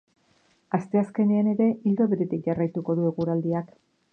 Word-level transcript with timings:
Asteazkenean 0.77 1.51
ere 1.53 1.67
ildo 1.91 2.09
beretik 2.15 2.45
jarraituko 2.49 2.97
du 3.01 3.07
eguraldiak. 3.11 3.71